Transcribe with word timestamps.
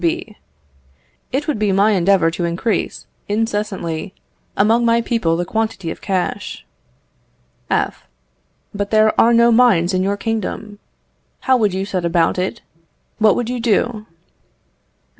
B. 0.01 0.35
It 1.31 1.47
would 1.47 1.59
be 1.59 1.71
my 1.71 1.91
endeavour 1.91 2.31
to 2.31 2.43
increase, 2.43 3.05
incessantly, 3.29 4.15
among 4.57 4.83
my 4.83 4.99
people 4.99 5.37
the 5.37 5.45
quantity 5.45 5.91
of 5.91 6.01
cash. 6.01 6.65
F. 7.69 8.07
But 8.73 8.89
there 8.89 9.13
are 9.21 9.31
no 9.31 9.51
mines 9.51 9.93
in 9.93 10.01
your 10.01 10.17
kingdom. 10.17 10.79
How 11.41 11.55
would 11.55 11.75
you 11.75 11.85
set 11.85 12.03
about 12.03 12.39
it? 12.39 12.63
What 13.19 13.35
would 13.35 13.47
you 13.47 13.59
do? 13.59 14.07